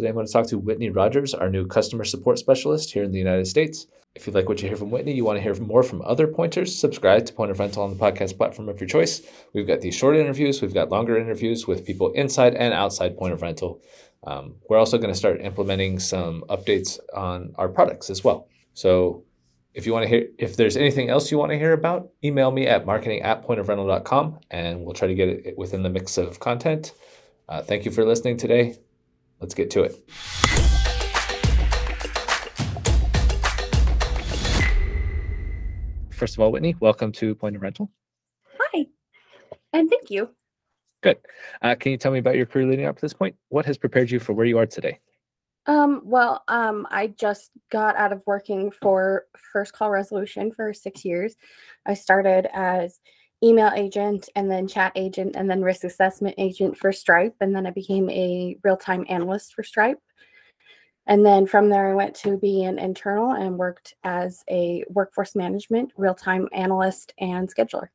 Today 0.00 0.08
I'm 0.08 0.14
going 0.14 0.26
to 0.26 0.32
talk 0.32 0.46
to 0.46 0.56
Whitney 0.58 0.88
Rogers, 0.88 1.34
our 1.34 1.50
new 1.50 1.66
customer 1.66 2.04
support 2.04 2.38
specialist 2.38 2.90
here 2.90 3.04
in 3.04 3.12
the 3.12 3.18
United 3.18 3.46
States. 3.46 3.86
If 4.14 4.26
you 4.26 4.32
like 4.32 4.48
what 4.48 4.62
you 4.62 4.68
hear 4.68 4.78
from 4.78 4.90
Whitney, 4.90 5.12
you 5.12 5.26
want 5.26 5.36
to 5.36 5.42
hear 5.42 5.54
more 5.56 5.82
from 5.82 6.00
other 6.00 6.26
pointers, 6.26 6.74
subscribe 6.74 7.26
to 7.26 7.34
Point 7.34 7.50
of 7.50 7.58
Rental 7.58 7.82
on 7.82 7.90
the 7.90 8.02
podcast 8.02 8.38
platform 8.38 8.70
of 8.70 8.80
your 8.80 8.88
choice. 8.88 9.20
We've 9.52 9.66
got 9.66 9.82
these 9.82 9.94
short 9.94 10.16
interviews, 10.16 10.62
we've 10.62 10.72
got 10.72 10.88
longer 10.88 11.18
interviews 11.18 11.66
with 11.66 11.84
people 11.84 12.12
inside 12.12 12.54
and 12.54 12.72
outside 12.72 13.18
Point 13.18 13.34
of 13.34 13.42
Rental. 13.42 13.82
Um, 14.26 14.54
we're 14.70 14.78
also 14.78 14.96
going 14.96 15.12
to 15.12 15.18
start 15.18 15.42
implementing 15.42 15.98
some 15.98 16.44
updates 16.48 16.98
on 17.14 17.52
our 17.56 17.68
products 17.68 18.08
as 18.08 18.24
well. 18.24 18.48
So 18.72 19.24
if 19.74 19.84
you 19.84 19.92
want 19.92 20.04
to 20.04 20.08
hear, 20.08 20.28
if 20.38 20.56
there's 20.56 20.78
anything 20.78 21.10
else 21.10 21.30
you 21.30 21.36
want 21.36 21.52
to 21.52 21.58
hear 21.58 21.74
about, 21.74 22.08
email 22.24 22.50
me 22.50 22.66
at 22.66 22.86
marketing 22.86 23.20
at 23.20 23.46
pointofrental.com 23.46 24.40
and 24.50 24.82
we'll 24.82 24.94
try 24.94 25.08
to 25.08 25.14
get 25.14 25.28
it 25.28 25.58
within 25.58 25.82
the 25.82 25.90
mix 25.90 26.16
of 26.16 26.40
content. 26.40 26.94
Uh, 27.50 27.60
thank 27.60 27.84
you 27.84 27.90
for 27.90 28.06
listening 28.06 28.38
today. 28.38 28.78
Let's 29.40 29.54
get 29.54 29.70
to 29.70 29.82
it. 29.82 29.96
First 36.12 36.34
of 36.34 36.40
all, 36.40 36.52
Whitney, 36.52 36.76
welcome 36.80 37.12
to 37.12 37.34
Point 37.34 37.56
of 37.56 37.62
Rental. 37.62 37.90
Hi, 38.58 38.86
and 39.72 39.88
thank 39.88 40.10
you. 40.10 40.28
Good. 41.02 41.16
Uh, 41.62 41.74
can 41.74 41.92
you 41.92 41.96
tell 41.96 42.12
me 42.12 42.18
about 42.18 42.36
your 42.36 42.44
career 42.44 42.66
leading 42.66 42.84
up 42.84 42.96
to 42.96 43.00
this 43.00 43.14
point? 43.14 43.34
What 43.48 43.64
has 43.64 43.78
prepared 43.78 44.10
you 44.10 44.20
for 44.20 44.34
where 44.34 44.44
you 44.44 44.58
are 44.58 44.66
today? 44.66 44.98
Um, 45.64 46.02
well, 46.04 46.42
um, 46.48 46.86
I 46.90 47.06
just 47.06 47.50
got 47.70 47.96
out 47.96 48.12
of 48.12 48.22
working 48.26 48.70
for 48.70 49.24
First 49.52 49.72
Call 49.72 49.90
Resolution 49.90 50.52
for 50.52 50.74
six 50.74 51.04
years. 51.04 51.36
I 51.86 51.94
started 51.94 52.48
as 52.52 53.00
email 53.42 53.70
agent 53.74 54.28
and 54.36 54.50
then 54.50 54.68
chat 54.68 54.92
agent 54.96 55.34
and 55.36 55.50
then 55.50 55.62
risk 55.62 55.84
assessment 55.84 56.34
agent 56.38 56.76
for 56.76 56.92
Stripe. 56.92 57.34
And 57.40 57.54
then 57.54 57.66
I 57.66 57.70
became 57.70 58.08
a 58.10 58.56
real 58.62 58.76
time 58.76 59.04
analyst 59.08 59.54
for 59.54 59.62
Stripe. 59.62 59.98
And 61.06 61.24
then 61.24 61.46
from 61.46 61.70
there, 61.70 61.90
I 61.90 61.94
went 61.94 62.14
to 62.16 62.36
be 62.36 62.64
an 62.64 62.78
internal 62.78 63.32
and 63.32 63.58
worked 63.58 63.94
as 64.04 64.44
a 64.50 64.84
workforce 64.90 65.34
management, 65.34 65.92
real 65.96 66.14
time 66.14 66.48
analyst, 66.52 67.14
and 67.18 67.52
scheduler. 67.52 67.88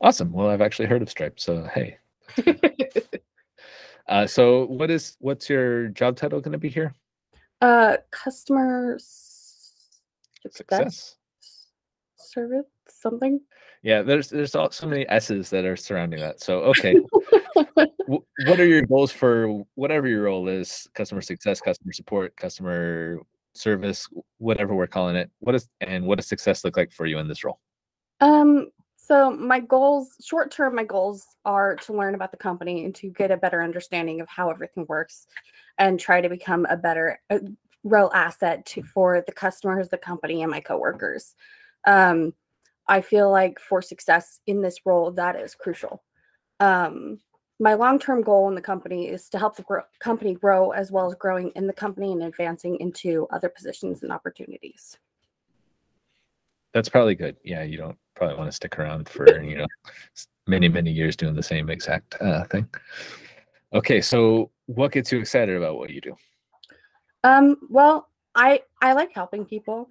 Awesome. 0.00 0.32
Well, 0.32 0.48
I've 0.48 0.62
actually 0.62 0.86
heard 0.86 1.02
of 1.02 1.10
Stripe. 1.10 1.38
So, 1.38 1.68
hey. 1.74 1.98
uh, 4.08 4.26
so, 4.26 4.66
what 4.66 4.90
is 4.90 5.16
what's 5.20 5.48
your 5.48 5.88
job 5.88 6.16
title 6.16 6.40
going 6.40 6.52
to 6.52 6.58
be 6.58 6.68
here? 6.68 6.94
Uh, 7.60 7.98
customer 8.10 8.98
success 10.40 11.17
service 12.30 12.66
something. 12.88 13.40
Yeah, 13.82 14.02
there's 14.02 14.28
there's 14.28 14.54
all, 14.54 14.70
so 14.70 14.86
many 14.86 15.08
S's 15.08 15.50
that 15.50 15.64
are 15.64 15.76
surrounding 15.76 16.20
that. 16.20 16.40
So 16.40 16.60
okay, 16.60 16.96
what 18.06 18.60
are 18.60 18.66
your 18.66 18.82
goals 18.82 19.12
for 19.12 19.62
whatever 19.74 20.08
your 20.08 20.24
role 20.24 20.48
is? 20.48 20.88
Customer 20.94 21.20
success, 21.20 21.60
customer 21.60 21.92
support, 21.92 22.36
customer 22.36 23.20
service, 23.54 24.08
whatever 24.38 24.74
we're 24.74 24.86
calling 24.86 25.16
it. 25.16 25.30
What 25.40 25.54
is 25.54 25.68
and 25.80 26.04
what 26.04 26.16
does 26.16 26.28
success 26.28 26.64
look 26.64 26.76
like 26.76 26.92
for 26.92 27.06
you 27.06 27.18
in 27.18 27.28
this 27.28 27.44
role? 27.44 27.60
Um. 28.20 28.68
So 29.00 29.30
my 29.30 29.60
goals, 29.60 30.16
short 30.22 30.50
term, 30.50 30.74
my 30.74 30.84
goals 30.84 31.24
are 31.46 31.76
to 31.76 31.94
learn 31.94 32.14
about 32.14 32.30
the 32.30 32.36
company 32.36 32.84
and 32.84 32.94
to 32.96 33.08
get 33.08 33.30
a 33.30 33.38
better 33.38 33.62
understanding 33.62 34.20
of 34.20 34.28
how 34.28 34.50
everything 34.50 34.84
works, 34.86 35.26
and 35.78 35.98
try 35.98 36.20
to 36.20 36.28
become 36.28 36.66
a 36.68 36.76
better 36.76 37.18
a 37.30 37.40
real 37.84 38.10
asset 38.12 38.66
to 38.66 38.82
for 38.82 39.22
the 39.26 39.32
customers, 39.32 39.88
the 39.88 39.98
company, 39.98 40.42
and 40.42 40.50
my 40.50 40.60
coworkers. 40.60 41.34
Um, 41.88 42.34
I 42.86 43.00
feel 43.00 43.30
like 43.30 43.58
for 43.58 43.80
success 43.80 44.40
in 44.46 44.60
this 44.60 44.80
role, 44.84 45.10
that 45.12 45.36
is 45.36 45.54
crucial. 45.54 46.02
Um, 46.60 47.18
my 47.58 47.74
long-term 47.74 48.22
goal 48.22 48.48
in 48.48 48.54
the 48.54 48.60
company 48.60 49.08
is 49.08 49.28
to 49.30 49.38
help 49.38 49.56
the 49.56 49.62
gro- 49.62 49.82
company 49.98 50.34
grow 50.34 50.70
as 50.70 50.92
well 50.92 51.06
as 51.06 51.14
growing 51.14 51.50
in 51.56 51.66
the 51.66 51.72
company 51.72 52.12
and 52.12 52.22
advancing 52.22 52.76
into 52.78 53.26
other 53.30 53.48
positions 53.48 54.02
and 54.02 54.12
opportunities. 54.12 54.98
That's 56.74 56.90
probably 56.90 57.14
good. 57.14 57.36
Yeah, 57.42 57.62
you 57.62 57.78
don't 57.78 57.96
probably 58.14 58.36
want 58.36 58.48
to 58.48 58.54
stick 58.54 58.78
around 58.78 59.08
for 59.08 59.42
you 59.42 59.56
know 59.56 59.66
many 60.46 60.68
many 60.68 60.92
years 60.92 61.16
doing 61.16 61.34
the 61.34 61.42
same 61.42 61.70
exact 61.70 62.20
uh, 62.20 62.44
thing. 62.44 62.68
Okay, 63.72 64.00
so 64.00 64.50
what 64.66 64.92
gets 64.92 65.10
you 65.10 65.18
excited 65.18 65.56
about 65.56 65.76
what 65.76 65.90
you 65.90 66.00
do? 66.00 66.14
Um, 67.24 67.56
well, 67.70 68.08
I 68.34 68.60
I 68.82 68.92
like 68.92 69.12
helping 69.12 69.44
people, 69.46 69.88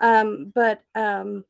um, 0.00 0.52
but 0.54 0.82
um, 0.94 1.44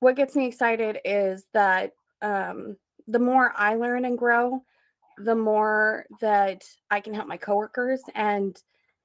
what 0.00 0.16
gets 0.16 0.36
me 0.36 0.46
excited 0.46 0.98
is 1.04 1.46
that 1.52 1.92
um, 2.22 2.76
the 3.06 3.18
more 3.18 3.52
I 3.56 3.74
learn 3.74 4.04
and 4.04 4.18
grow, 4.18 4.62
the 5.18 5.34
more 5.34 6.06
that 6.20 6.64
I 6.90 7.00
can 7.00 7.14
help 7.14 7.26
my 7.26 7.36
coworkers. 7.36 8.02
And 8.14 8.56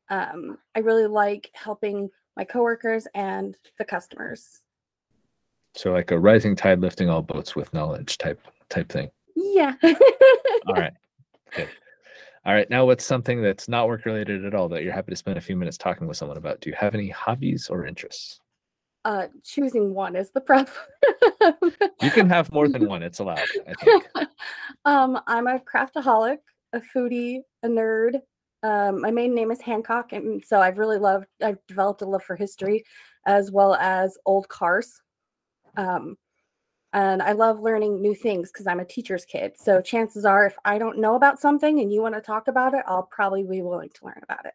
um, 0.10 0.58
I 0.76 0.80
really 0.80 1.08
like 1.08 1.50
helping 1.54 2.10
my 2.38 2.44
coworkers 2.44 3.08
and 3.16 3.58
the 3.78 3.86
customers. 3.86 4.62
So 5.76 5.92
like 5.92 6.12
a 6.12 6.20
rising 6.20 6.56
tide 6.56 6.82
lifting 6.82 7.10
all 7.10 7.22
boats 7.22 7.56
with 7.56 7.74
knowledge 7.74 8.18
type 8.20 8.40
type 8.70 8.92
thing. 8.92 9.10
Yeah. 9.36 9.74
all 9.84 10.76
right. 10.76 10.94
Good. 11.56 11.70
All 12.46 12.54
right. 12.54 12.70
Now 12.70 12.86
what's 12.86 13.06
something 13.06 13.42
that's 13.42 13.68
not 13.68 13.88
work 13.88 14.06
related 14.06 14.46
at 14.46 14.54
all 14.54 14.70
that 14.70 14.84
you're 14.84 14.94
happy 14.94 15.12
to 15.12 15.16
spend 15.16 15.38
a 15.38 15.42
few 15.42 15.56
minutes 15.56 15.78
talking 15.78 16.08
with 16.08 16.18
someone 16.18 16.38
about? 16.38 16.62
Do 16.62 16.70
you 16.70 16.76
have 16.78 16.94
any 16.94 17.10
hobbies 17.10 17.70
or 17.70 17.86
interests? 17.88 18.40
Uh 19.06 19.28
choosing 19.44 19.94
one 19.94 20.16
is 20.16 20.32
the 20.32 20.42
problem. 20.42 20.76
you 22.02 22.12
can 22.12 22.30
have 22.30 22.52
more 22.52 22.68
than 22.68 22.88
one. 22.88 23.04
It's 23.04 23.20
allowed, 23.20 23.40
I 23.68 23.74
think. 23.84 24.08
um, 24.86 25.20
I'm 25.28 25.48
a 25.48 25.60
craftaholic, 25.60 26.40
a 26.74 26.82
foodie, 26.96 27.42
a 27.64 27.68
nerd. 27.68 28.22
Um, 28.64 29.02
my 29.02 29.12
main 29.12 29.36
name 29.36 29.52
is 29.52 29.60
Hancock, 29.60 30.14
and 30.14 30.44
so 30.46 30.62
I've 30.62 30.78
really 30.78 30.98
loved. 30.98 31.28
I've 31.42 31.60
developed 31.68 32.02
a 32.02 32.06
love 32.06 32.24
for 32.24 32.36
history, 32.36 32.86
as 33.26 33.52
well 33.52 33.76
as 33.76 34.18
old 34.26 34.48
cars. 34.48 35.02
Um, 35.76 36.18
and 36.94 37.24
I 37.24 37.32
love 37.32 37.60
learning 37.60 38.02
new 38.02 38.14
things 38.14 38.52
because 38.52 38.68
I'm 38.68 38.80
a 38.80 38.86
teacher's 38.86 39.26
kid. 39.26 39.54
So 39.58 39.82
chances 39.82 40.26
are, 40.26 40.46
if 40.46 40.56
I 40.64 40.78
don't 40.78 41.00
know 41.00 41.16
about 41.16 41.42
something 41.42 41.80
and 41.80 41.92
you 41.92 42.02
want 42.02 42.14
to 42.14 42.22
talk 42.22 42.48
about 42.48 42.76
it, 42.76 42.84
I'll 42.88 43.10
probably 43.12 43.44
be 43.44 43.64
willing 43.64 43.90
to 43.96 44.06
learn 44.06 44.22
about 44.22 44.46
it. 44.46 44.54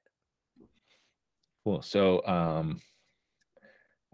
Cool. 1.64 1.82
So, 1.82 2.24
um, 2.26 2.80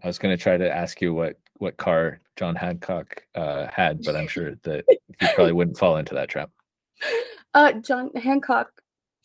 I 0.05 0.07
was 0.07 0.19
going 0.19 0.37
to 0.37 0.41
try 0.41 0.55
to 0.55 0.71
ask 0.71 1.01
you 1.01 1.15
what 1.15 1.39
what 1.57 1.77
car 1.77 2.19
John 2.35 2.55
Hancock 2.55 3.23
uh, 3.33 3.65
had, 3.73 4.03
but 4.03 4.15
I'm 4.15 4.27
sure 4.27 4.53
that 4.61 4.85
you 4.87 5.27
probably 5.33 5.53
wouldn't 5.53 5.79
fall 5.79 5.97
into 5.97 6.13
that 6.13 6.29
trap. 6.29 6.51
Uh, 7.55 7.71
John 7.73 8.11
Hancock 8.13 8.69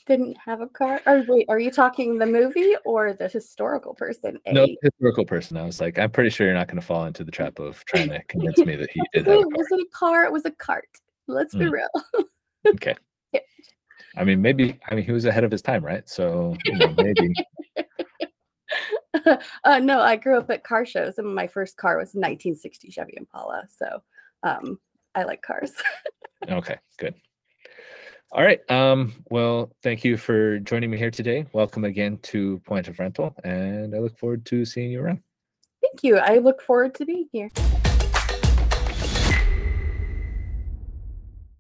didn't 0.07 0.39
have 0.43 0.63
a 0.63 0.69
car. 0.69 1.03
Or 1.05 1.23
wait, 1.29 1.45
are 1.51 1.59
you 1.59 1.71
talking 1.71 2.17
the 2.17 2.25
movie 2.25 2.77
or 2.87 3.13
the 3.13 3.29
historical 3.29 3.93
person? 3.93 4.39
A? 4.47 4.55
No, 4.55 4.67
historical 4.83 5.27
person. 5.27 5.59
I 5.59 5.67
was 5.67 5.83
like, 5.83 5.99
I'm 5.99 6.11
pretty 6.11 6.31
sure 6.31 6.47
you're 6.47 6.57
not 6.57 6.67
going 6.67 6.81
to 6.81 6.87
fall 6.87 7.05
into 7.05 7.25
the 7.25 7.31
trap 7.31 7.59
of 7.59 7.85
trying 7.85 8.09
to 8.09 8.23
convince 8.25 8.59
me 8.59 8.77
that 8.77 8.91
he 8.91 9.03
did 9.13 9.27
have 9.27 9.41
a 9.41 9.43
car. 9.43 9.51
Was 9.51 9.67
it 9.73 9.81
a 9.81 9.87
car? 9.93 10.25
It 10.25 10.33
was 10.33 10.45
a 10.47 10.51
cart. 10.53 10.89
Let's 11.27 11.55
be 11.55 11.67
mm. 11.67 11.73
real. 11.73 12.25
okay. 12.69 12.95
Yeah. 13.33 13.41
I 14.17 14.25
mean, 14.25 14.41
maybe. 14.41 14.81
I 14.89 14.95
mean, 14.95 15.05
he 15.05 15.13
was 15.13 15.27
ahead 15.27 15.45
of 15.45 15.51
his 15.51 15.61
time, 15.61 15.85
right? 15.85 16.09
So 16.09 16.57
you 16.65 16.79
know, 16.79 16.95
maybe. 16.97 17.35
uh, 19.65 19.79
no, 19.79 20.01
I 20.01 20.17
grew 20.17 20.39
up 20.39 20.51
at 20.51 20.65
car 20.65 20.85
shows, 20.85 21.19
and 21.19 21.35
my 21.35 21.47
first 21.47 21.77
car 21.77 21.97
was 21.97 22.09
1960 22.15 22.91
Chevy 22.91 23.15
Impala. 23.17 23.65
So 23.79 24.03
um, 24.43 24.79
I 25.15 25.25
like 25.25 25.43
cars. 25.43 25.73
okay, 26.51 26.79
good. 26.99 27.15
All 28.33 28.45
right. 28.45 28.61
Um, 28.71 29.13
well, 29.31 29.73
thank 29.83 30.05
you 30.05 30.17
for 30.17 30.61
joining 30.61 30.91
me 30.91 30.97
here 30.97 31.11
today. 31.11 31.47
Welcome 31.53 31.85
again 31.85 32.19
to 32.23 32.59
Point 32.61 32.87
of 32.89 32.99
Rental, 32.99 33.35
and 33.43 33.95
I 33.95 33.99
look 33.99 34.17
forward 34.19 34.47
to 34.47 34.65
seeing 34.65 34.93
you 34.93 35.03
around. 35.03 35.21
Thank 35.83 36.03
you. 36.03 36.19
I 36.19 36.39
look 36.39 36.63
forward 36.63 36.95
to 36.97 37.07
being 37.07 37.29
here. 37.33 37.51